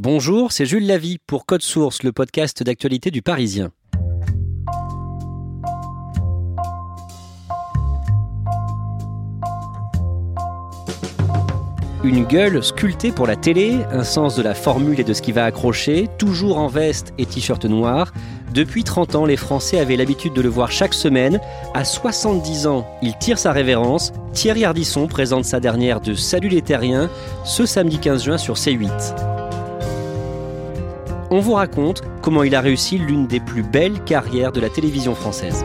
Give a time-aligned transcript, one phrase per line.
[0.00, 3.72] Bonjour, c'est Jules Lavie pour Code Source, le podcast d'actualité du Parisien.
[12.04, 15.32] Une gueule sculptée pour la télé, un sens de la formule et de ce qui
[15.32, 18.12] va accrocher, toujours en veste et t-shirt noir.
[18.54, 21.40] Depuis 30 ans, les Français avaient l'habitude de le voir chaque semaine.
[21.74, 24.12] À 70 ans, il tire sa révérence.
[24.32, 27.10] Thierry Ardisson présente sa dernière de Salut les Terriens
[27.44, 29.37] ce samedi 15 juin sur C8
[31.30, 35.14] on vous raconte comment il a réussi l'une des plus belles carrières de la télévision
[35.14, 35.64] française.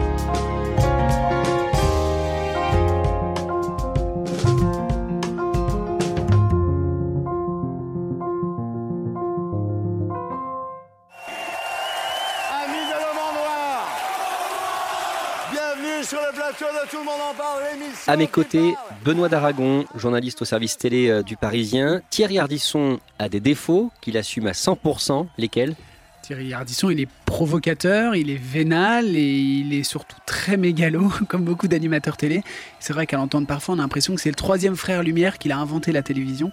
[18.06, 18.74] À mes côtés.
[19.04, 22.00] Benoît Daragon, journaliste au service télé euh, du Parisien.
[22.10, 25.26] Thierry Ardisson a des défauts qu'il assume à 100%.
[25.38, 25.74] Lesquels?
[26.22, 31.44] Thierry Ardisson, il est provocateur, il est vénal et il est surtout très mégalo, comme
[31.44, 32.42] beaucoup d'animateurs télé.
[32.80, 35.52] C'est vrai qu'à l'entendre parfois, on a l'impression que c'est le troisième frère Lumière qu'il
[35.52, 36.50] a inventé la télévision,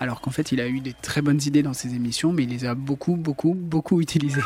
[0.00, 2.50] alors qu'en fait, il a eu des très bonnes idées dans ses émissions, mais il
[2.50, 4.40] les a beaucoup, beaucoup, beaucoup utilisées.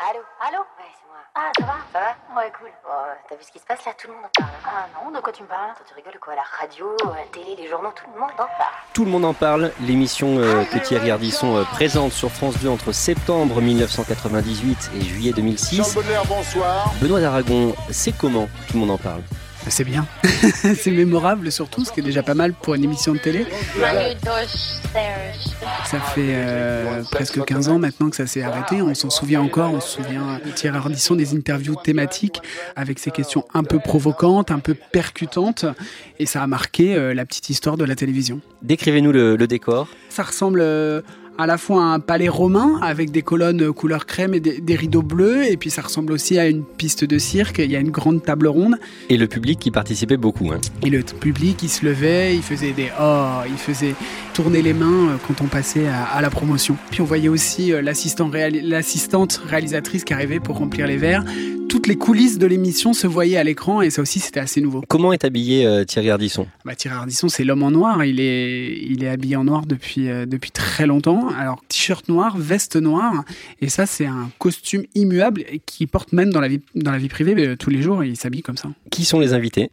[0.00, 0.20] Allô?
[0.46, 0.58] Allô?
[0.58, 1.18] Ouais, c'est moi.
[1.34, 1.50] Ah,
[1.96, 2.68] ça va Ouais, cool.
[2.84, 3.92] Bon, euh, T'as vu ce qui se passe là?
[3.96, 4.50] Tout le monde en parle.
[4.66, 5.70] Ah non, de quoi tu me parles?
[5.70, 6.34] Attends, tu rigoles quoi?
[6.34, 8.74] La radio, euh, la télé, les journaux, tout le monde en parle.
[8.92, 12.68] Tout le monde en parle, l'émission euh, que Thierry Ardisson euh, présente sur France 2
[12.68, 15.76] entre septembre 1998 et juillet 2006.
[15.76, 16.92] Charles Baudelaire, bonsoir.
[17.00, 18.48] Benoît Daragon, c'est comment?
[18.68, 19.22] Tout le monde en parle.
[19.68, 20.06] C'est bien.
[20.76, 23.46] c'est mémorable surtout, ce qui est déjà pas mal pour une émission de télé.
[25.84, 28.80] Ça fait euh, presque 15 ans maintenant que ça s'est arrêté.
[28.80, 29.72] On s'en souvient encore.
[29.72, 32.40] On se souvient de Thierry Ardisson des interviews thématiques
[32.76, 35.66] avec ses questions un peu provocantes, un peu percutantes.
[36.18, 38.40] Et ça a marqué euh, la petite histoire de la télévision.
[38.62, 39.88] Décrivez-nous le, le décor.
[40.08, 41.02] Ça ressemble euh,
[41.38, 45.02] à la fois un palais romain avec des colonnes couleur crème et des, des rideaux
[45.02, 45.50] bleus.
[45.50, 47.58] Et puis ça ressemble aussi à une piste de cirque.
[47.58, 48.76] Il y a une grande table ronde.
[49.08, 50.50] Et le public qui participait beaucoup.
[50.52, 50.60] hein.
[50.82, 53.94] Et le public, il se levait, il faisait des oh, il faisait
[54.34, 56.76] tourner les mains euh, quand on passait à, à la promotion.
[56.90, 58.32] Puis on voyait aussi euh, l'assistante
[59.46, 61.24] réalisatrice qui arrivait pour remplir les verres.
[61.68, 64.82] Toutes les coulisses de l'émission se voyaient à l'écran et ça aussi c'était assez nouveau.
[64.88, 66.46] Comment est habillé euh, Thierry Ardisson?
[66.64, 68.04] Bah, Thierry Ardisson, c'est l'homme en noir.
[68.04, 71.25] Il est, il est habillé en noir depuis, euh, depuis très longtemps.
[71.34, 73.24] Alors, t-shirt noir, veste noire.
[73.60, 76.98] Et ça, c'est un costume immuable et qui porte même dans la vie, dans la
[76.98, 77.34] vie privée.
[77.34, 78.68] mais, tous les jours, il s'habille comme ça.
[78.90, 79.70] Qui sont les invités?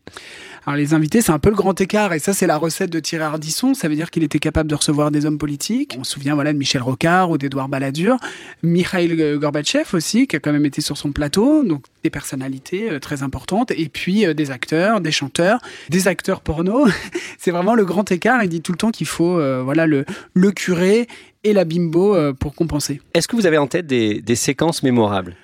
[0.66, 3.02] Alors les invités, c'est un peu le grand écart, et ça c'est la recette de
[3.02, 3.74] Thierry Ardisson.
[3.74, 5.98] Ça veut dire qu'il était capable de recevoir des hommes politiques.
[6.00, 8.16] On se souvient voilà de Michel Rocard ou d'Edouard Balladur,
[8.64, 13.00] Mikhail Gorbatchev aussi, qui a quand même été sur son plateau, donc des personnalités euh,
[13.00, 15.60] très importantes, et puis euh, des acteurs, des chanteurs,
[15.90, 16.88] des acteurs porno.
[17.38, 18.42] c'est vraiment le grand écart.
[18.44, 21.08] Il dit tout le temps qu'il faut euh, voilà le le curé
[21.44, 23.02] et la bimbo pour compenser.
[23.14, 25.36] Est-ce que vous avez en tête des séquences mémorables?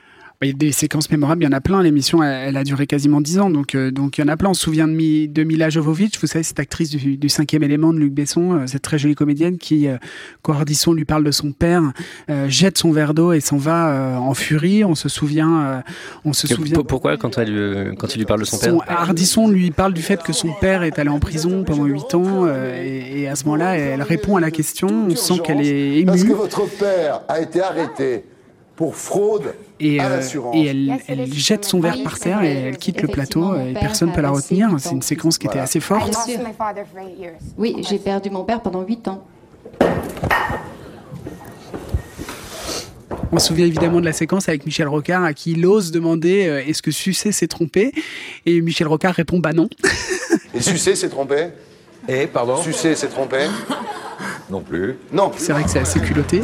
[0.41, 1.83] Bah, Il y a des séquences mémorables, il y en a plein.
[1.83, 4.37] L'émission, elle, elle a duré quasiment 10 ans, donc, euh, donc il y en a
[4.37, 4.51] plein.
[4.51, 7.61] On se souvient de, Mi- de Mila Jovovich, vous savez, cette actrice du, du cinquième
[7.63, 9.97] élément de Luc Besson, euh, cette très jolie comédienne qui, euh,
[10.41, 11.81] quand Ardisson lui parle de son père,
[12.29, 14.85] euh, jette son verre d'eau et s'en va euh, en furie.
[14.85, 15.79] On se souvient, euh,
[16.23, 16.73] on se Que- souvient.
[16.75, 18.69] pour- Pourquoi quand, elle, euh, quand il lui parle de son père?
[18.71, 22.15] Son- Ardisson lui parle du fait que son père est allé en prison pendant 8
[22.15, 24.87] ans euh, et, et à ce moment-là, elle répond à la question.
[25.09, 28.23] On sent qu'elle est Parce que émue votre père a été arrêté
[28.79, 30.55] pour fraude et, à euh, l'assurance.
[30.55, 34.07] et elle, elle jette son verre par terre et elle quitte le plateau et personne
[34.07, 34.69] ne peut la retenir.
[34.79, 36.15] C'est une séquence qui était assez forte.
[37.57, 39.27] Oui, j'ai perdu mon père pendant 8 ans.
[43.33, 46.47] On se souvient évidemment de la séquence avec Michel Rocard à qui il ose demander
[46.47, 47.91] euh, est-ce que Sucé s'est trompé?
[48.45, 49.67] Et Michel Rocard répond bah non.
[50.53, 51.49] Et Sucé s'est trompé?
[52.07, 52.55] Et pardon?
[52.55, 53.39] Sucé s'est trompé?
[54.49, 54.95] Non plus.
[55.11, 55.33] Non.
[55.35, 56.43] C'est vrai que c'est assez culotté.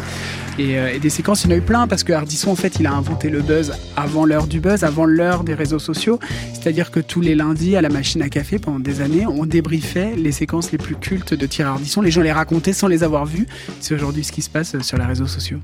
[0.58, 2.78] Et, euh, et des séquences, il y en a eu plein parce que en fait,
[2.80, 6.20] il a inventé le buzz avant l'heure du buzz, avant l'heure des réseaux sociaux.
[6.54, 10.16] C'est-à-dire que tous les lundis, à la machine à café, pendant des années, on débriefait
[10.16, 12.02] les séquences les plus cultes de Thierry Ardisson.
[12.02, 13.48] Les gens les racontaient sans les avoir vues.
[13.80, 15.60] C'est aujourd'hui ce qui se passe euh, sur les réseaux sociaux.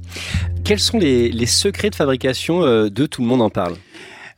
[0.63, 3.75] Quels sont les, les secrets de fabrication euh, de Tout le monde en parle?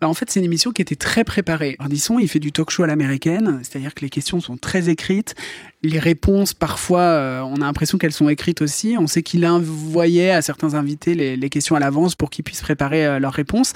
[0.03, 1.77] Bah, en fait, c'est une émission qui était très préparée.
[1.79, 5.33] Ardisson, il fait du talk show à l'américaine, c'est-à-dire que les questions sont très écrites.
[5.81, 8.97] Les réponses, parfois, euh, on a l'impression qu'elles sont écrites aussi.
[8.99, 12.63] On sait qu'il envoyait à certains invités les, les questions à l'avance pour qu'ils puissent
[12.63, 13.71] préparer euh, leurs réponses.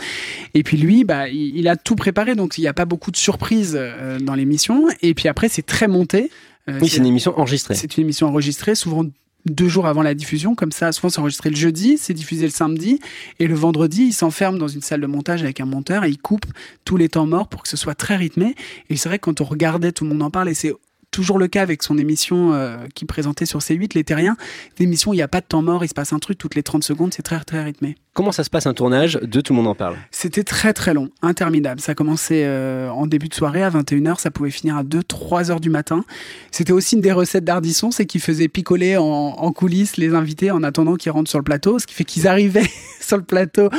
[0.53, 3.11] Et puis lui, bah, il, il a tout préparé, donc il n'y a pas beaucoup
[3.11, 4.89] de surprises euh, dans l'émission.
[5.01, 6.29] Et puis après, c'est très monté.
[6.67, 7.73] Oui, c'est une émission enregistrée.
[7.75, 9.05] c'est une émission enregistrée, souvent
[9.49, 12.51] deux jours avant la diffusion, comme ça, souvent c'est enregistré le jeudi, c'est diffusé le
[12.51, 12.99] samedi,
[13.39, 16.17] et le vendredi, il s'enferme dans une salle de montage avec un monteur et il
[16.17, 16.45] coupe
[16.85, 18.55] tous les temps morts pour que ce soit très rythmé.
[18.89, 20.73] Et c'est vrai que quand on regardait, tout le monde en parle, et c'est
[21.11, 24.37] toujours le cas avec son émission euh, qui présentait sur C8, Les Terriens.
[24.79, 26.63] L'émission, il n'y a pas de temps mort, il se passe un truc toutes les
[26.63, 27.95] 30 secondes, c'est très très rythmé.
[28.13, 29.95] Comment ça se passe un tournage de Tout le monde en parle?
[30.09, 31.79] C'était très très long, interminable.
[31.79, 35.59] Ça commençait euh, en début de soirée à 21h, ça pouvait finir à 2-3 heures
[35.59, 36.03] du matin.
[36.51, 40.49] C'était aussi une des recettes d'Ardisson, c'est qu'il faisait picoler en, en coulisses les invités
[40.49, 42.69] en attendant qu'ils rentrent sur le plateau, ce qui fait qu'ils arrivaient
[42.99, 43.69] sur le plateau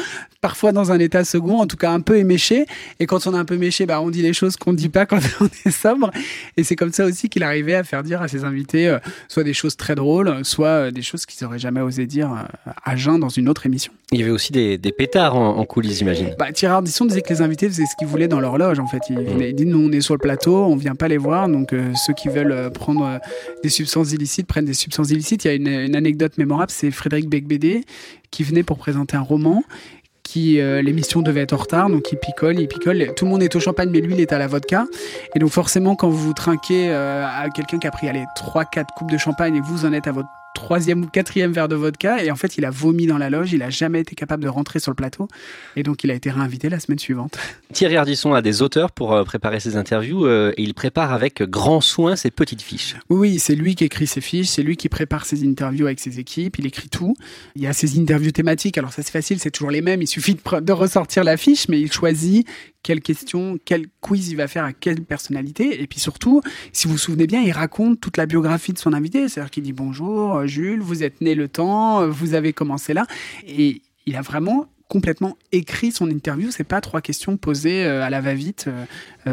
[0.40, 2.66] parfois dans un état second, en tout cas un peu éméché.
[3.00, 4.88] Et quand on est un peu méché, bah, on dit les choses qu'on ne dit
[4.88, 6.10] pas quand on est sobre.
[6.56, 9.42] Et c'est comme ça aussi qu'il arrivait à faire dire à ses invités euh, soit
[9.42, 12.94] des choses très drôles, soit euh, des choses qu'ils n'auraient jamais osé dire euh, à
[12.94, 13.92] jeun dans une autre émission.
[14.12, 16.36] Il y avait aussi des, des pétards en, en coulisses, j'imagine.
[16.38, 18.86] Bah, Thierry Ardisson disait que les invités faisaient ce qu'ils voulaient dans leur loge, en
[18.86, 19.02] fait.
[19.10, 21.74] Il, il dit, nous, on est sur le plateau, on vient pas les voir, donc
[22.06, 23.20] ceux qui veulent prendre
[23.62, 25.44] des substances illicites prennent des substances illicites.
[25.44, 27.84] Il y a une, une anecdote mémorable, c'est Frédéric Becbédé
[28.30, 29.64] qui venait pour présenter un roman
[30.28, 33.14] qui euh, l'émission devait être en retard, donc il picole, il picole.
[33.16, 34.84] Tout le monde est au champagne, mais lui, il est à la vodka.
[35.34, 38.66] Et donc forcément, quand vous vous trinquez euh, à quelqu'un qui a pris allez trois,
[38.66, 41.76] quatre coupes de champagne et vous en êtes à votre troisième ou quatrième verre de
[41.76, 43.52] vodka, et en fait, il a vomi dans la loge.
[43.52, 45.28] Il a jamais été capable de rentrer sur le plateau,
[45.76, 47.38] et donc il a été réinvité la semaine suivante.
[47.72, 51.42] Thierry Ardisson a des auteurs pour euh, préparer ses interviews euh, et il prépare avec
[51.42, 52.96] grand soin ses petites fiches.
[53.10, 56.00] Oui, oui, c'est lui qui écrit ses fiches, c'est lui qui prépare ses interviews avec
[56.00, 57.14] ses équipes, il écrit tout.
[57.54, 60.08] Il y a ses interviews thématiques, alors ça c'est facile, c'est toujours les mêmes, il
[60.08, 62.46] suffit de, de ressortir la fiche, mais il choisit
[62.82, 65.82] quelle question, quel quiz il va faire à quelle personnalité.
[65.82, 66.42] Et puis surtout,
[66.72, 69.62] si vous vous souvenez bien, il raconte toute la biographie de son invité, c'est-à-dire qu'il
[69.62, 73.06] dit bonjour euh, Jules, vous êtes né le temps, euh, vous avez commencé là,
[73.46, 76.50] et il a vraiment complètement écrit son interview.
[76.50, 78.70] C'est pas trois questions posées euh, à la va-vite,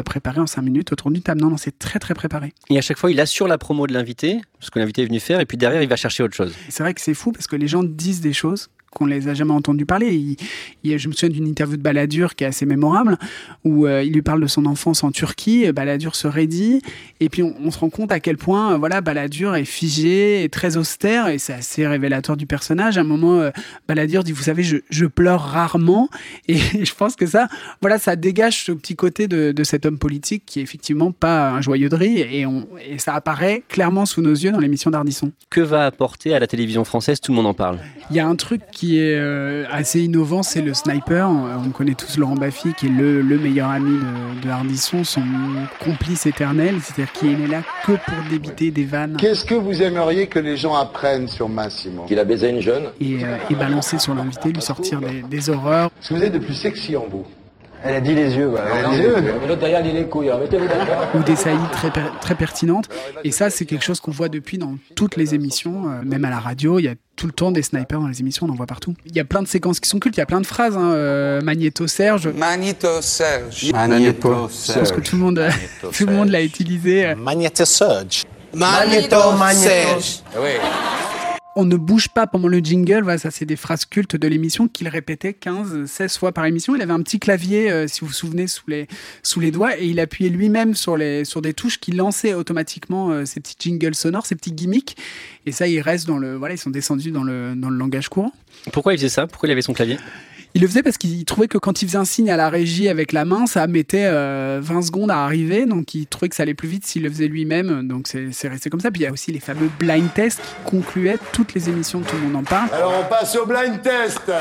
[0.04, 1.40] préparées en cinq minutes autour d'une table.
[1.40, 2.52] Non, non, c'est très très préparé.
[2.68, 5.18] Et à chaque fois, il assure la promo de l'invité, ce que l'invité est venu
[5.18, 6.54] faire, et puis derrière, il va chercher autre chose.
[6.68, 9.34] C'est vrai que c'est fou parce que les gens disent des choses qu'on les a
[9.34, 10.14] jamais entendu parler.
[10.14, 10.36] Il-
[10.82, 13.18] il- je me souviens d'une interview de Balladur qui est assez mémorable,
[13.64, 16.80] où euh, il lui parle de son enfance en Turquie, Balladur se raidit,
[17.20, 20.42] et puis on, on se rend compte à quel point euh, voilà Balladur est figé,
[20.44, 22.96] est très austère, et c'est assez révélateur du personnage.
[22.96, 23.50] À un moment, euh,
[23.88, 26.08] Balladur dit, vous savez, je, je pleure rarement,
[26.48, 27.48] et je pense que ça,
[27.80, 31.50] voilà, ça dégage ce petit côté de, de cet homme politique qui est effectivement pas
[31.50, 34.90] un joyeux de rire, et, on, et ça apparaît clairement sous nos yeux dans l'émission
[34.90, 35.32] d'Ardisson.
[35.50, 37.20] Que va apporter à la télévision française?
[37.20, 37.78] Tout le monde en parle.
[38.10, 41.28] Il y a un truc qui est euh, assez innovant, c'est le sniper.
[41.28, 45.22] On connaît tous Laurent Baffy, qui est le, le meilleur ami de, de Hardisson, son
[45.80, 50.28] complice éternel, c'est-à-dire qu'il est là que pour débiter des vannes Qu'est-ce que vous aimeriez
[50.28, 53.98] que les gens apprennent sur Massimo Qu'il a baisé une jeune et, euh, et balancer
[53.98, 55.90] sur l'invité, lui sortir des, des horreurs.
[56.00, 57.26] Ce que vous êtes de plus sexy en vous
[57.86, 58.66] Elle a dit les yeux, voilà.
[58.78, 59.34] Elle a dit les yeux.
[59.48, 60.26] L'autre derrière, est les couilles.
[60.28, 61.08] D'accord.
[61.14, 62.88] ou des saillies très, per- très pertinentes.
[63.24, 66.30] Et ça, c'est quelque chose qu'on voit depuis dans toutes les émissions, euh, même à
[66.30, 66.78] la radio.
[66.78, 68.94] Il y a tout le temps des snipers dans les émissions, on en voit partout.
[69.06, 70.76] Il y a plein de séquences qui sont cultes, il y a plein de phrases.
[70.76, 73.72] Hein, euh, Magnéto Serge, Magneto Serge.
[73.72, 74.48] Magneto.
[74.50, 75.42] je pense que tout le monde,
[75.92, 77.14] tout le monde l'a utilisé.
[77.14, 78.24] Magneto Serge.
[78.54, 79.16] Magneto
[79.52, 80.20] Serge.
[81.58, 84.68] On ne bouge pas pendant le jingle, voilà, ça c'est des phrases cultes de l'émission
[84.68, 86.76] qu'il répétait 15, 16 fois par émission.
[86.76, 88.88] Il avait un petit clavier, euh, si vous vous souvenez, sous les,
[89.22, 93.24] sous les doigts et il appuyait lui-même sur, sur des touches qui lançaient automatiquement euh,
[93.24, 94.98] ces petits jingles sonores, ces petits gimmicks.
[95.46, 98.10] Et ça, ils restent dans le, voilà, ils sont descendus dans le, dans le langage
[98.10, 98.32] courant.
[98.70, 99.26] Pourquoi il faisait ça?
[99.26, 99.96] Pourquoi il avait son clavier?
[100.56, 102.88] Il le faisait parce qu'il trouvait que quand il faisait un signe à la régie
[102.88, 105.66] avec la main, ça mettait euh, 20 secondes à arriver.
[105.66, 107.86] Donc il trouvait que ça allait plus vite s'il le faisait lui-même.
[107.86, 108.90] Donc c'est resté comme ça.
[108.90, 112.06] Puis il y a aussi les fameux blind tests qui concluaient toutes les émissions de
[112.06, 112.70] Tout le monde en parle.
[112.72, 114.32] Alors on passe au blind test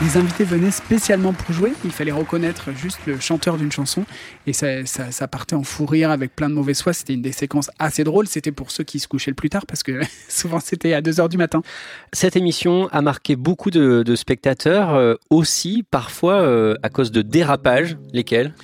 [0.00, 1.72] Les invités venaient spécialement pour jouer.
[1.84, 4.04] Il fallait reconnaître juste le chanteur d'une chanson.
[4.46, 6.92] Et ça, ça, ça partait en fou rire avec plein de mauvaise foi.
[6.92, 8.28] C'était une des séquences assez drôles.
[8.28, 11.28] C'était pour ceux qui se couchaient le plus tard parce que souvent c'était à 2h
[11.28, 11.62] du matin.
[12.12, 17.22] Cette émission a marqué beaucoup de, de spectateurs, euh, aussi parfois euh, à cause de
[17.22, 18.54] dérapages, lesquels?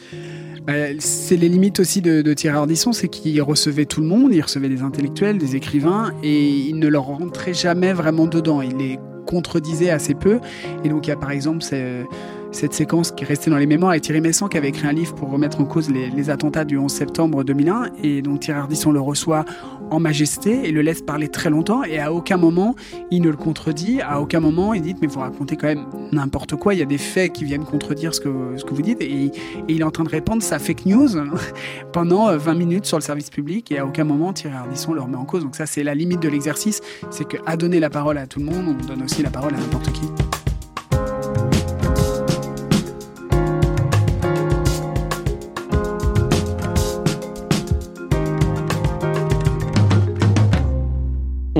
[0.70, 4.32] Euh, c'est les limites aussi de, de Thierry Ardisson, c'est qu'il recevait tout le monde,
[4.32, 8.62] il recevait des intellectuels, des écrivains, et il ne leur rentrait jamais vraiment dedans.
[8.62, 10.40] Il les contredisait assez peu.
[10.84, 12.06] Et donc il y a par exemple ces-
[12.54, 14.92] cette séquence qui est restée dans les mémoires avec Thierry Messant qui avait écrit un
[14.92, 17.90] livre pour remettre en cause les, attentats du 11 septembre 2001.
[18.02, 19.44] Et donc Thierry Ardisson le reçoit
[19.90, 21.82] en majesté et le laisse parler très longtemps.
[21.82, 22.76] Et à aucun moment
[23.10, 26.56] il ne le contredit, à aucun moment il dit mais vous racontez quand même n'importe
[26.56, 26.74] quoi.
[26.74, 29.02] Il y a des faits qui viennent contredire ce que, ce que vous dites.
[29.02, 29.32] Et, et
[29.68, 31.08] il est en train de répandre sa fake news
[31.92, 35.00] pendant euh, 20 minutes sur le service public et à aucun moment Thierry Ardisson le
[35.00, 35.42] remet en cause.
[35.42, 36.80] Donc ça c'est la limite de l'exercice,
[37.10, 39.58] c'est qu'à donner la parole à tout le monde, on donne aussi la parole à
[39.58, 40.06] n'importe qui.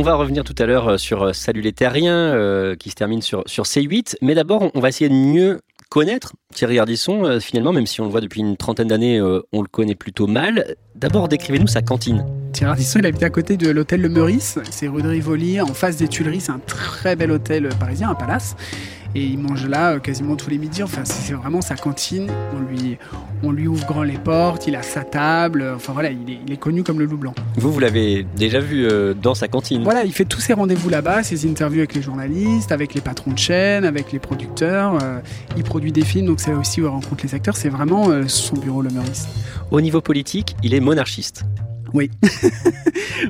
[0.04, 3.22] Va revenir tout à l'heure euh, sur euh, Salut les Terriens, euh, qui se termine
[3.22, 4.16] sur, sur C8.
[4.22, 8.04] Mais d'abord, on- on va essayer de mieux connaître Thierry Ardisson, finalement, même si on
[8.04, 10.74] le voit depuis une trentaine d'années, on le connaît plutôt mal.
[10.96, 12.26] D'abord, décrivez-nous sa cantine.
[12.52, 14.58] Thierry Ardisson, il habite à côté de l'hôtel Le Meurice.
[14.70, 16.40] C'est rue de Rivoli, en face des Tuileries.
[16.40, 18.56] C'est un très bel hôtel parisien, un palace.
[19.14, 20.82] Et il mange là euh, quasiment tous les midis.
[20.82, 22.30] Enfin, c'est vraiment sa cantine.
[22.54, 22.98] On lui,
[23.42, 25.72] on lui ouvre grand les portes, il a sa table.
[25.74, 27.34] Enfin voilà, il est, il est connu comme le loup blanc.
[27.56, 30.88] Vous, vous l'avez déjà vu euh, dans sa cantine Voilà, il fait tous ses rendez-vous
[30.88, 34.98] là-bas, ses interviews avec les journalistes, avec les patrons de chaîne, avec les producteurs.
[35.02, 35.20] Euh,
[35.56, 37.56] il produit des films, donc c'est aussi où il rencontre les acteurs.
[37.56, 39.26] C'est vraiment euh, son bureau, le Meurice.
[39.70, 41.44] Au niveau politique, il est monarchiste.
[41.96, 42.10] Oui.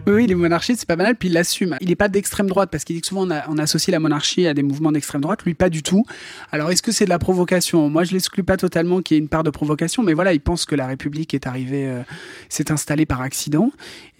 [0.06, 1.76] oui, oui, il est monarchiste, c'est pas banal, puis il l'assume.
[1.83, 4.54] Il n'est pas d'extrême droite, parce qu'il dit que souvent on associe la monarchie à
[4.54, 6.06] des mouvements d'extrême droite, lui pas du tout.
[6.50, 7.90] Alors est-ce que c'est de la provocation?
[7.90, 10.40] Moi je l'exclus pas totalement qu'il y ait une part de provocation, mais voilà, il
[10.40, 12.00] pense que la République est arrivée, euh,
[12.49, 13.71] s'est installée par accident,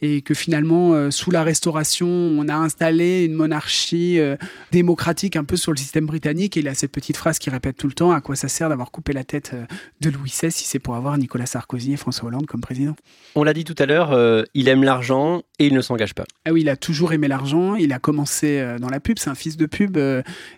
[0.05, 4.37] et que finalement, euh, sous la Restauration, on a installé une monarchie euh,
[4.73, 7.77] démocratique un peu sur le système britannique, et il a cette petite phrase qu'il répète
[7.77, 9.65] tout le temps, à quoi ça sert d'avoir coupé la tête euh,
[10.01, 12.95] de Louis XVI si c'est pour avoir Nicolas Sarkozy et François Hollande comme président?
[13.35, 16.25] On l'a dit tout à l'heure, euh, il aime l'argent et il ne s'engage pas.
[16.45, 17.75] Ah oui, il a toujours aimé l'argent.
[17.77, 19.19] Il a commencé dans la pub.
[19.19, 19.97] C'est un fils de pub.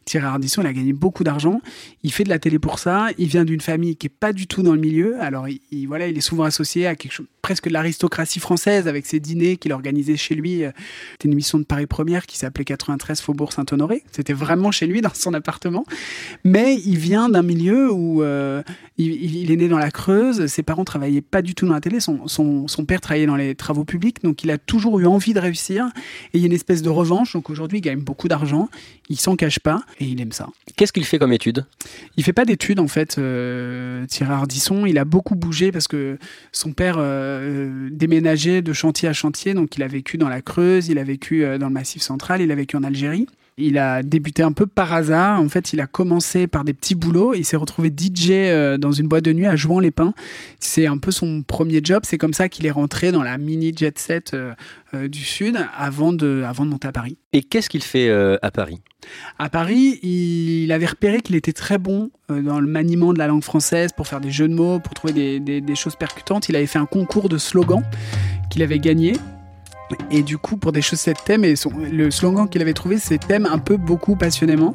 [0.05, 1.61] Thierry Ardisson, il a gagné beaucoup d'argent.
[2.03, 3.09] Il fait de la télé pour ça.
[3.19, 5.21] Il vient d'une famille qui est pas du tout dans le milieu.
[5.21, 8.89] Alors, il, il- voilà, il est souvent associé à quelque chose presque de l'aristocratie française
[8.89, 10.65] avec ses dîners qu'il organisait chez lui.
[10.65, 10.71] Euh,
[11.13, 14.03] C'était une émission de Paris Première qui s'appelait 93 Faubourg Saint-Honoré.
[14.13, 15.85] C'était vraiment chez lui dans son appartement.
[16.45, 18.63] Mais il vient d'un milieu où euh,
[18.99, 20.47] il, il- il est né dans la Creuse.
[20.47, 22.01] Ses parents travaillaient pas du tout dans la télé.
[22.01, 24.23] Son, son, son père travaillait dans les travaux publics.
[24.23, 25.87] Donc, il a toujours eu envie de réussir.
[26.33, 27.35] Et il y a une espèce de revanche.
[27.35, 28.69] Donc, aujourd'hui, il gagne beaucoup d'argent.
[29.09, 30.49] Il s'en cache pas et il aime ça.
[30.77, 31.65] Qu'est-ce qu'il fait comme étude?
[32.17, 34.85] Il fait pas d'études en fait, euh, Thierry Ardisson.
[34.87, 36.19] Il a beaucoup bougé parce que
[36.53, 39.55] son père euh, déménageait de chantier à chantier.
[39.55, 42.41] Donc il a vécu dans la Creuse, il a vécu euh, dans le Massif central,
[42.41, 43.27] il a vécu en Algérie.
[43.59, 45.41] Il a débuté un peu par hasard.
[45.41, 47.33] En fait, il a commencé par des petits boulots.
[47.33, 50.13] Il s'est retrouvé DJ euh, dans une boîte de nuit à Jouan-les-Pins.
[50.61, 52.03] C'est un peu son premier job.
[52.05, 56.13] C'est comme ça qu'il est rentré dans la mini jet set euh, du Sud avant
[56.13, 57.17] de, avant de monter à Paris.
[57.33, 58.83] Et qu'est-ce qu'il fait à Paris?
[59.39, 63.43] À Paris, il avait repéré qu'il était très bon dans le maniement de la langue
[63.45, 66.49] française pour faire des jeux de mots, pour trouver des, des- des choses percutantes.
[66.49, 67.83] Il avait fait un concours de slogans
[68.51, 69.15] qu'il avait gagné.
[70.11, 70.83] Et du coup, pour des
[71.15, 71.55] de thème, et
[71.91, 74.75] le slogan qu'il avait trouvé, c'est thème un peu beaucoup passionnément.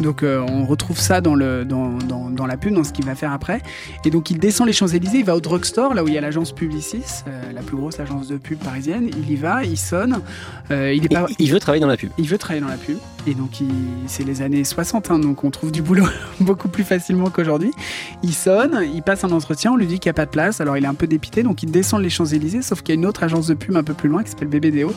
[0.00, 3.04] Donc, euh, on retrouve ça dans, le, dans, dans, dans la pub, dans ce qu'il
[3.04, 3.60] va faire après.
[4.04, 6.20] Et donc, il descend les Champs-Élysées, il va au drugstore, là où il y a
[6.20, 9.10] l'agence Publicis, euh, la plus grosse agence de pub parisienne.
[9.16, 10.20] Il y va, il sonne.
[10.70, 12.10] Euh, il est Et pas, Il veut travailler dans la pub.
[12.18, 12.98] il veut travailler dans la pub.
[13.26, 13.68] Et donc, il-
[14.06, 16.06] c'est les années 60, hein, donc on trouve du boulot
[16.40, 17.72] beaucoup plus facilement qu'aujourd'hui.
[18.22, 20.60] Il sonne, il passe un entretien, on lui dit qu'il n'y a pas de place.
[20.60, 23.00] Alors, il est un peu dépité, donc il descend les Champs-Élysées, sauf qu'il y a
[23.00, 24.92] une autre agence de pub un peu plus loin qui s'appelle BBDO.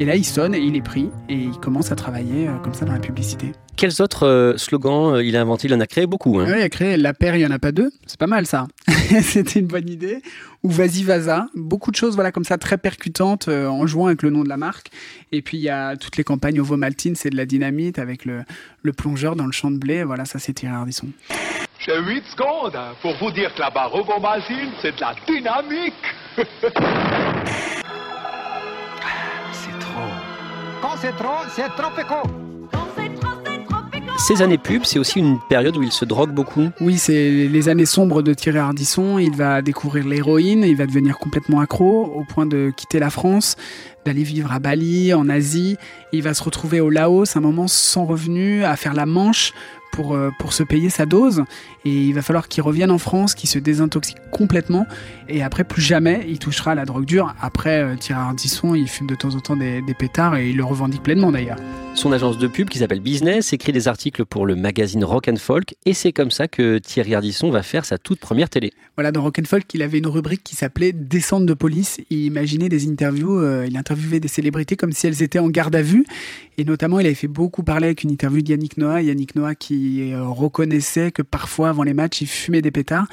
[0.00, 1.08] Et là, il sonne et il est pris.
[1.28, 3.52] Et il commence à travailler comme ça dans la publicité.
[3.76, 5.66] Quels autres euh, slogans euh, il a inventé?
[5.66, 6.38] Il en a créé beaucoup.
[6.38, 6.44] hein.
[6.46, 7.90] Ouais, il a créé La paire, il n'y en a pas deux.
[8.06, 8.68] C'est pas mal, ça.
[9.22, 10.22] C'était une bonne idée.
[10.62, 11.48] Ou Vas-y, Vaza.
[11.54, 14.48] Beaucoup de choses, voilà, comme ça, très percutantes, euh, en jouant avec le nom de
[14.48, 14.88] la marque.
[15.32, 18.24] Et puis, il y a toutes les campagnes au Vomaltine, c'est de la dynamite, avec
[18.24, 18.42] le,
[18.82, 20.04] le plongeur dans le champ de blé.
[20.04, 21.08] Voilà, ça, c'est Thierry Ardisson.
[21.84, 25.94] J'ai 8 secondes pour vous dire que la barre au Bombazine, c'est de la dynamique.
[29.52, 30.10] C'est trop.
[30.80, 32.28] Quand c'est trop, c'est trop éco.
[34.22, 36.68] Ces années pub, c'est aussi une période où il se drogue beaucoup.
[36.80, 39.18] Oui, c'est les années sombres de Thierry Ardisson.
[39.18, 43.56] Il va découvrir l'héroïne, il va devenir complètement accro au point de quitter la France,
[44.06, 45.76] d'aller vivre à Bali, en Asie.
[46.12, 49.54] Il va se retrouver au Laos, un moment sans revenu, à faire la manche
[49.90, 51.42] pour, euh, pour se payer sa dose.
[51.84, 54.86] Et il va falloir qu'il revienne en France, qu'il se désintoxique complètement.
[55.28, 57.34] Et après, plus jamais, il touchera à la drogue dure.
[57.40, 60.56] Après, euh, Thierry Ardisson, il fume de temps en temps des, des pétards et il
[60.56, 61.58] le revendique pleinement d'ailleurs.
[61.94, 65.36] Son agence de pub, qui s'appelle Business, écrit des articles pour le magazine Rock and
[65.36, 65.74] Folk.
[65.84, 68.72] Et c'est comme ça que Thierry Ardisson va faire sa toute première télé.
[68.96, 72.00] Voilà, dans Rock'n'Folk, il avait une rubrique qui s'appelait Descente de police.
[72.10, 75.74] Il imaginait des interviews, euh, il interviewait des célébrités comme si elles étaient en garde
[75.74, 76.04] à vue.
[76.58, 79.02] Et notamment, il avait fait beaucoup parler avec une interview d'Yannick Noah.
[79.02, 83.06] Yannick Noah qui euh, reconnaissait que parfois, avant les matchs, il fumait des pétards.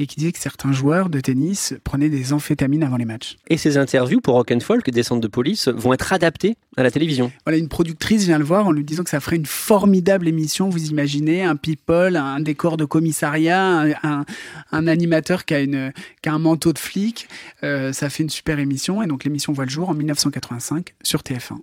[0.00, 3.36] Et qui disait que certains joueurs de tennis prenaient des amphétamines avant les matchs.
[3.48, 6.84] Et ces interviews pour Rock and Folk, des centres de police, vont être adaptées à
[6.84, 7.32] la télévision.
[7.44, 10.68] Voilà, une productrice vient le voir en lui disant que ça ferait une formidable émission.
[10.68, 14.24] Vous imaginez un people, un décor de commissariat, un, un-
[14.70, 17.26] un animateur qui a, une, qui a un manteau de flic.
[17.64, 19.02] Euh, ça fait une super émission.
[19.02, 21.56] Et donc l'émission voit le jour en 1985 sur TF1.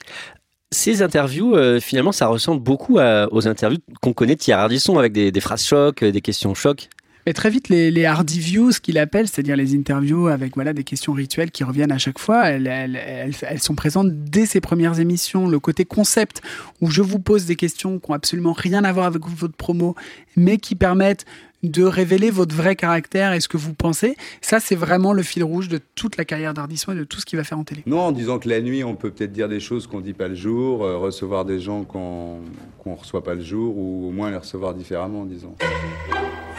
[0.72, 5.14] Ces interviews, euh, finalement, ça ressemble beaucoup aux interviews qu'on connaît de Thierry Ardisson, avec
[5.14, 6.90] des, des phrases chocs, euh, des questions chocs.
[7.26, 10.74] Mais très vite, les, les hardy views, ce qu'il appelle, c'est-à-dire les interviews avec voilà
[10.74, 15.48] des questions rituelles qui reviennent à chaque fois, elles, sont présentes dès ses premières émissions.
[15.48, 16.42] Le côté concept,
[16.82, 19.96] où je vous pose des questions qui ont absolument rien à voir avec votre promo,
[20.36, 21.26] mais qui permettent
[21.64, 24.16] de révéler votre vrai caractère et ce que vous pensez.
[24.42, 27.26] Ça, c'est vraiment le fil rouge de toute la carrière d'Ardisson et de tout ce
[27.26, 27.82] qu'il va faire en télé.
[27.88, 30.28] Non, en disant que la nuit, on peut peut-être dire des choses qu'on dit pas
[30.28, 32.42] le jour, euh, recevoir des gens qu'on
[32.84, 35.56] qu'on reçoit pas le jour, ou au moins les recevoir différemment, disons.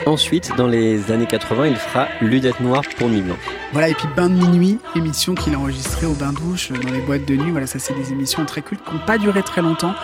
[0.05, 3.39] Ensuite, dans les années 80, il fera Lunettes Noires pour Nuit Blanche.
[3.73, 7.25] Voilà, et puis Bain de minuit, émission qu'il a enregistrée au bain-douche, dans les boîtes
[7.27, 7.51] de nuit.
[7.51, 9.95] Voilà, ça, c'est des émissions très cultes qui n'ont pas duré très longtemps,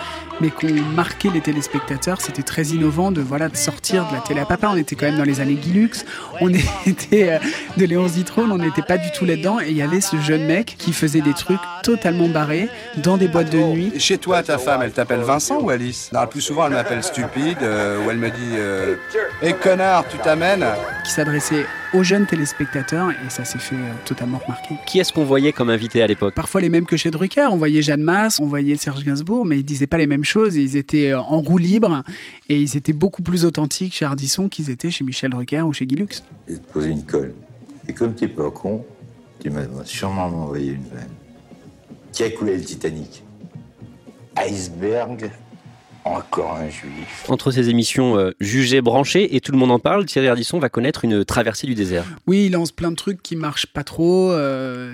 [0.41, 2.19] mais qui ont marqué les téléspectateurs.
[2.21, 4.69] C'était très innovant de, voilà, de sortir de la télé à papa.
[4.71, 6.05] On était quand même dans les années Guilux,
[6.41, 6.49] on
[6.85, 7.39] était euh,
[7.77, 9.59] de Léon Zitrone, on n'était pas du tout là-dedans.
[9.59, 13.29] Et il y avait ce jeune mec qui faisait des trucs totalement barrés dans des
[13.29, 13.93] boîtes de nuit.
[13.97, 16.11] Chez toi, ta femme, elle t'appelle Vincent ou Alice?
[16.13, 18.95] Non, le plus souvent, elle m'appelle stupide, euh, ou elle me dit euh,
[19.41, 20.65] Hé connard, tu t'amènes
[21.05, 24.75] qui s'adressait aux jeunes téléspectateurs et ça s'est fait euh, totalement remarquer.
[24.85, 26.33] Qui est-ce qu'on voyait comme invité à l'époque?
[26.33, 27.47] Parfois les mêmes que chez Drucker.
[27.51, 30.55] On voyait Jeanne Masse, on voyait Serge Gainsbourg, mais ils disaient pas les mêmes choses.
[30.55, 32.03] Ils étaient euh, en roue libre
[32.49, 35.85] et ils étaient beaucoup plus authentiques chez Ardisson qu'ils étaient chez Michel Drucker ou chez
[35.85, 36.23] Guy Lux.
[36.47, 37.33] Et te poser une colle.
[37.87, 38.85] Et comme t'es pas con,
[39.41, 41.09] tu m'as sûrement envoyé une vanne.
[42.11, 43.23] Qui a coulé le Titanic?
[44.37, 45.31] Iceberg
[46.05, 47.25] encore un juif.
[47.29, 50.69] Entre ces émissions euh, jugées, branchées et tout le monde en parle, Thierry Ardisson va
[50.69, 52.03] connaître une traversée du désert.
[52.27, 54.31] Oui, il lance plein de trucs qui marchent pas trop.
[54.31, 54.91] euh,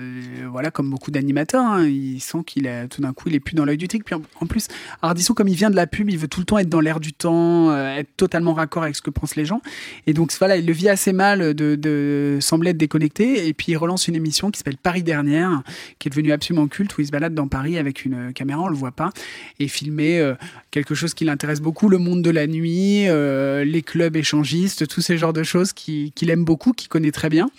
[0.50, 3.54] voilà, comme beaucoup d'animateurs, hein, il sent qu'il est tout d'un coup, il est plus
[3.54, 4.04] dans l'œil du tigre.
[4.04, 4.68] Puis en, en plus,
[5.02, 7.00] Ardisson, comme il vient de la pub, il veut tout le temps être dans l'air
[7.00, 9.62] du temps, euh, être totalement raccord avec ce que pensent les gens.
[10.06, 13.48] Et donc voilà, il le vit assez mal de, de sembler être déconnecté.
[13.48, 15.62] Et puis il relance une émission qui s'appelle Paris dernière,
[15.98, 18.68] qui est devenue absolument culte, où il se balade dans Paris avec une caméra, on
[18.68, 19.10] le voit pas,
[19.58, 20.34] et filmer euh,
[20.70, 25.00] quelque chose qui l'intéresse beaucoup, le monde de la nuit, euh, les clubs échangistes, tous
[25.00, 27.50] ces genres de choses qu'il qui aime beaucoup, qu'il connaît très bien.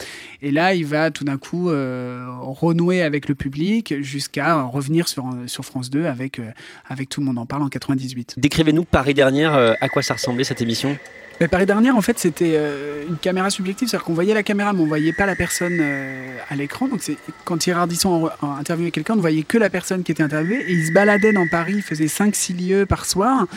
[0.41, 5.25] Et là, il va tout d'un coup euh, renouer avec le public jusqu'à revenir sur,
[5.63, 6.51] France 2 avec, euh,
[6.87, 8.35] avec Tout le monde en parle en 98.
[8.37, 10.97] Décrivez-nous Paris dernière, à quoi ça ressemblait cette émission?
[11.41, 14.73] Mais Paris dernière, en fait, c'était euh, une caméra subjective, c'est-à-dire qu'on voyait la caméra,
[14.73, 16.87] mais on voyait pas la personne euh, à l'écran.
[16.87, 17.01] Donc,
[17.45, 20.63] quand Thierry Ardisson interviewait quelqu'un, on ne voyait que la personne qui était interviewée.
[20.67, 23.47] Et il se baladait dans Paris, il faisait 5-6 lieux par soir.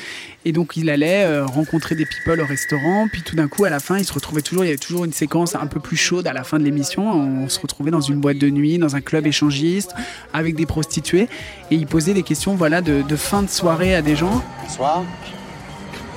[0.46, 3.06] Et donc, il allait euh, rencontrer des people au restaurant.
[3.12, 5.04] Puis, tout d'un coup, à la fin, il se retrouvait toujours, il y avait toujours
[5.04, 7.06] une séquence un peu plus chaude à la fin de l'émission.
[7.12, 9.94] On se retrouvait dans une boîte de nuit, dans un club échangiste,
[10.32, 11.28] avec des prostituées.
[11.70, 14.42] Et il posait des questions, voilà, de, de fin de soirée à des gens.
[14.62, 15.04] Bonsoir.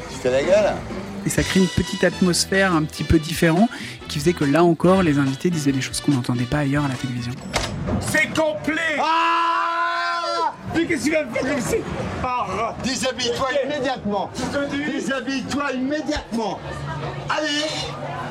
[0.09, 0.73] Tu fais la gueule
[1.27, 3.69] Et ça crée une petite atmosphère un petit peu différente
[4.07, 6.87] qui faisait que là encore, les invités disaient des choses qu'on n'entendait pas ailleurs à
[6.87, 7.33] la télévision.
[7.99, 8.95] C'est complet.
[8.97, 11.75] Ah Mais qu'est-ce que tu vas me faire ici
[12.23, 14.29] Arrête Déshabille-toi immédiatement.
[14.71, 16.59] Déshabille-toi immédiatement.
[17.29, 17.65] Allez.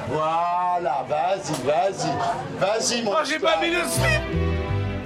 [0.09, 2.59] Voilà, vas-y, vas-y.
[2.59, 4.56] Vas-y, mon Oh, j'ai pas mis le slip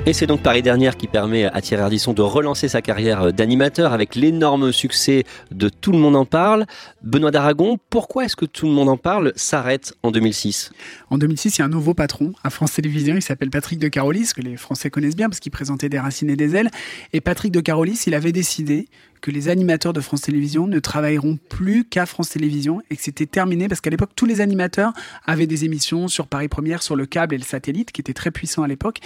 [0.07, 3.93] Et c'est donc Paris dernière qui permet à Thierry Ardisson de relancer sa carrière d'animateur
[3.93, 6.65] avec l'énorme succès de Tout le monde en parle.
[7.03, 10.73] Benoît d'Aragon, pourquoi est-ce que Tout le monde en parle s'arrête en 2006
[11.11, 13.89] En 2006, il y a un nouveau patron à France Télévisions, il s'appelle Patrick de
[13.89, 16.71] Carolis, que les Français connaissent bien parce qu'il présentait des racines et des ailes.
[17.13, 18.89] Et Patrick de Carolis, il avait décidé
[19.21, 23.27] que les animateurs de France Télévisions ne travailleront plus qu'à France Télévisions et que c'était
[23.27, 24.93] terminé parce qu'à l'époque, tous les animateurs
[25.27, 28.31] avaient des émissions sur Paris Première, sur le câble et le satellite, qui étaient très
[28.31, 28.99] puissants à l'époque.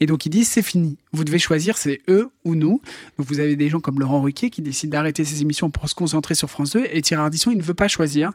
[0.00, 0.96] Et donc, ils disent, c'est fini.
[1.12, 2.80] Vous devez choisir, c'est eux ou nous.
[3.18, 5.94] Donc, vous avez des gens comme Laurent Ruquier qui décident d'arrêter ses émissions pour se
[5.94, 6.86] concentrer sur France 2.
[6.92, 8.32] Et Thierry Ardisson, il ne veut pas choisir.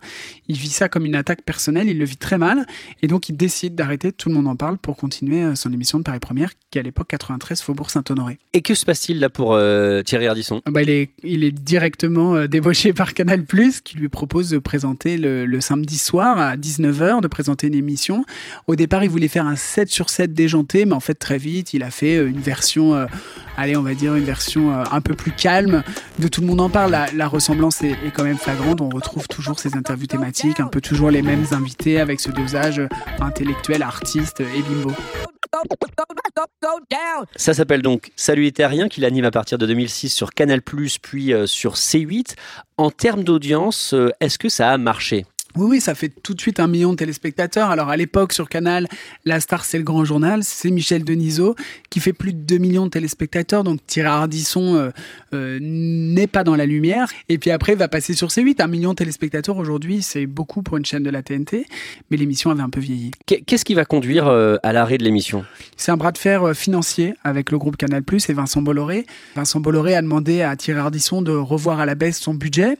[0.47, 2.65] Il vit ça comme une attaque personnelle, il le vit très mal.
[3.01, 5.97] Et donc, il décide d'arrêter, tout le monde en parle, pour continuer euh, son émission
[5.99, 8.39] de Paris Première, qui à l'époque 93 Faubourg Saint-Honoré.
[8.53, 10.61] Et que se passe-t-il là pour euh, Thierry Ardisson?
[10.65, 13.45] Ah bah, il, est, il est directement euh, débauché par Canal+,
[13.83, 18.25] qui lui propose de présenter le, le samedi soir à 19h, de présenter une émission.
[18.67, 21.73] Au départ, il voulait faire un 7 sur 7 déjanté, mais en fait, très vite,
[21.73, 23.05] il a fait euh, une version, euh,
[23.57, 25.83] allez, on va dire une version un peu plus calme
[26.19, 26.91] de Tout le monde en parle.
[26.91, 28.81] La, la ressemblance est, est quand même flagrante.
[28.81, 32.81] On retrouve toujours ces interviews thématiques, un peu toujours les mêmes invités avec ce dosage
[33.19, 34.91] intellectuel, artiste et bimbo.
[37.35, 41.33] Ça s'appelle donc Salut les terriens qu'il anime à partir de 2006 sur Canal+, puis
[41.33, 42.35] euh, sur C8.
[42.77, 45.25] En termes d'audience, euh, est-ce que ça a marché?
[45.55, 47.69] Oui, oui, ça fait tout de suite un million de téléspectateurs.
[47.69, 48.87] Alors à l'époque sur Canal,
[49.25, 51.55] la star c'est le Grand Journal, c'est Michel Denisot
[51.89, 53.63] qui fait plus de 2 millions de téléspectateurs.
[53.63, 54.89] Donc Thierry Ardisson euh,
[55.33, 57.07] euh, n'est pas dans la lumière.
[57.29, 58.61] Et puis après il va passer sur C8.
[58.61, 61.65] Un million de téléspectateurs aujourd'hui, c'est beaucoup pour une chaîne de la TNT,
[62.09, 63.11] mais l'émission avait un peu vieilli.
[63.25, 65.45] Qu'est- Qu'est-ce qui va conduire euh, à l'arrêt de l'émission?
[65.77, 69.05] C'est un bras de fer financier avec le groupe Canal+, et Vincent Bolloré.
[69.35, 72.77] Vincent Bolloré a demandé à Thierry Ardisson de revoir à la baisse son budget.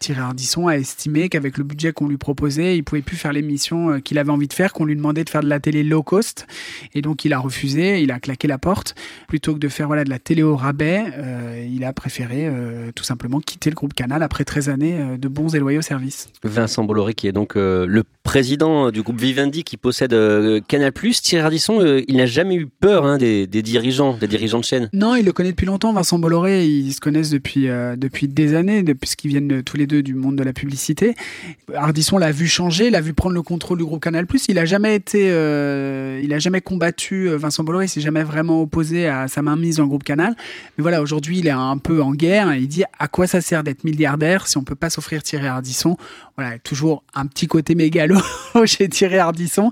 [0.00, 2.76] Thierry Ardisson a estimé qu'avec le budget qu'on lui lui proposait.
[2.76, 5.30] Il pouvait plus faire l'émission euh, qu'il avait envie de faire, qu'on lui demandait de
[5.30, 6.46] faire de la télé low cost.
[6.94, 8.94] Et donc il a refusé, il a claqué la porte.
[9.28, 12.90] Plutôt que de faire voilà de la télé au rabais, euh, il a préféré euh,
[12.94, 16.28] tout simplement quitter le groupe Canal après 13 années de bons et loyaux services.
[16.42, 20.14] Vincent Bolloré, qui est donc euh, le président du groupe Vivendi qui possède
[20.66, 20.92] Canal+.
[20.92, 24.88] Thierry Ardisson, il n'a jamais eu peur hein, des, des dirigeants, des dirigeants de chaîne.
[24.92, 26.66] Non, il le connaît depuis longtemps, Vincent Bolloré.
[26.66, 30.36] Ils se connaissent depuis, depuis des années, depuis qu'ils viennent tous les deux du monde
[30.36, 31.14] de la publicité.
[31.74, 34.26] Ardisson l'a vu changer, l'a vu prendre le contrôle du groupe Canal+.
[34.48, 37.86] Il a jamais été, euh, il a jamais combattu euh, Vincent Bolloré.
[37.86, 40.36] Il s'est jamais vraiment opposé à sa mainmise dans le groupe Canal.
[40.78, 42.54] Mais voilà, aujourd'hui, il est un peu en guerre.
[42.54, 45.96] Il dit à quoi ça sert d'être milliardaire si on peut pas s'offrir Thierry Ardisson?
[46.36, 48.18] Voilà, toujours un petit côté mégalo
[48.66, 49.70] chez Thierry Ardisson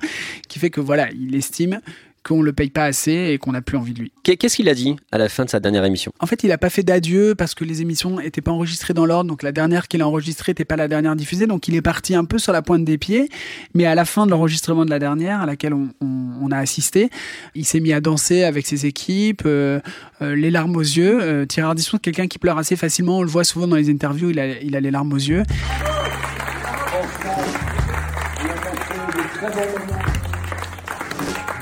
[0.48, 1.80] qui fait que voilà, il estime
[2.26, 4.12] qu'on le paye pas assez et qu'on n'a plus envie de lui.
[4.22, 6.10] Qu'est- Qu'est-ce qu'il a dit à la fin de sa dernière émission?
[6.20, 9.04] En fait, il n'a pas fait d'adieu parce que les émissions n'étaient pas enregistrées dans
[9.06, 9.28] l'ordre.
[9.30, 11.46] Donc la dernière qu'il a enregistrée n'était pas la dernière diffusée.
[11.46, 13.28] Donc il est parti un peu sur la pointe des pieds.
[13.74, 16.58] Mais à la fin de l'enregistrement de la dernière, à laquelle on, on- on a
[16.58, 17.10] assisté,
[17.54, 19.80] il s'est mis à danser avec ses équipes, euh,
[20.22, 21.18] euh, les larmes aux yeux.
[21.22, 23.18] Euh, Thierry Ardisson, quelqu'un qui pleure assez facilement.
[23.18, 24.30] On le voit souvent dans les interviews.
[24.30, 25.42] Il a, il a les larmes aux yeux.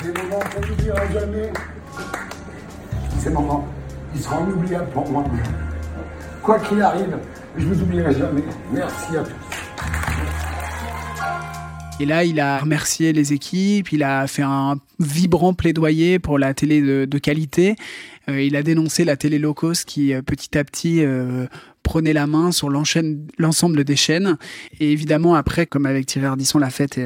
[0.03, 1.53] Des moments qu'on n'oubliera jamais.
[3.21, 3.69] Ces moments,
[4.15, 5.25] ils seront inoubliables pour moi.
[6.43, 7.17] Quoi qu'il arrive,
[7.57, 8.43] je vous oublierai jamais.
[8.73, 9.42] Merci à tous.
[12.01, 16.55] Et là, il a remercié les équipes, il a fait un vibrant plaidoyer pour la
[16.55, 17.77] télé de, qualité.
[18.29, 21.47] Euh, il a dénoncé la télé low cost qui, euh, petit à petit, euh,
[21.83, 24.37] prenait la main sur l'ensemble des chaînes.
[24.81, 26.99] Et évidemment, après, comme avec Thierry Ardisson, la fête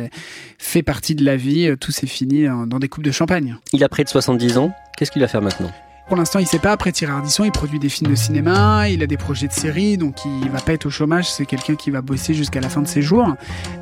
[0.59, 1.75] fait partie de la vie.
[1.81, 3.57] Tout s'est fini dans des coupes de champagne.
[3.73, 4.73] Il a près de 70 ans.
[4.97, 5.73] Qu'est-ce qu'il va faire maintenant?
[6.07, 6.71] Pour l'instant, il sait pas.
[6.71, 9.97] Après Thierry Ardisson, il produit des films de cinéma, il a des projets de série,
[9.97, 11.29] donc il va pas être au chômage.
[11.29, 13.35] C'est quelqu'un qui va bosser jusqu'à la fin de ses jours.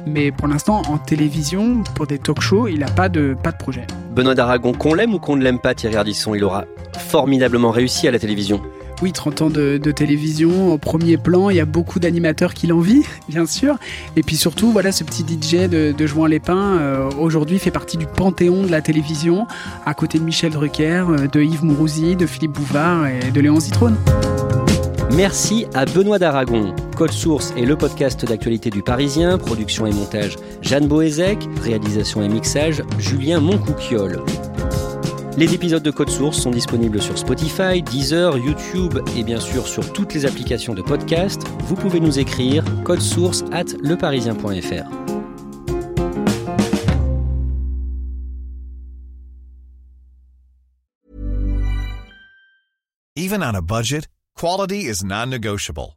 [0.07, 3.87] Mais pour l'instant, en télévision, pour des talk-shows, il a pas de pas de projet.
[4.15, 6.65] Benoît d'Aragon, qu'on l'aime ou qu'on ne l'aime pas, Thierry Ardisson, il aura
[6.99, 8.63] formidablement réussi à la télévision.
[9.02, 13.02] Oui, 30 ans de, télévision, au premier plan, il y a beaucoup d'animateurs qui l'envient,
[13.28, 13.76] bien sûr.
[14.16, 18.07] Et puis surtout, voilà, ce petit DJ de, de Lépin, euh, aujourd'hui, fait partie du
[18.07, 19.46] panthéon de la télévision,
[19.85, 23.61] à côté de Michel Drucker, euh, de Yves Mourouzi, de Philippe Bouvard et de Léon
[23.61, 23.96] Zitrone.
[25.14, 26.74] Merci à Benoît d'Aragon.
[26.96, 29.38] Code Source est le podcast d'actualité du Parisien.
[29.38, 31.38] Production et montage Jeanne Boézek.
[31.62, 34.22] Réalisation et mixage Julien Moncouquiole.
[35.37, 39.92] Les épisodes de Code Source sont disponibles sur Spotify, Deezer, YouTube et bien sûr sur
[39.92, 41.42] toutes les applications de podcast.
[41.64, 42.64] Vous pouvez nous écrire
[43.01, 44.88] source at leparisien.fr.
[53.16, 55.97] Even on a budget, quality is non-negotiable.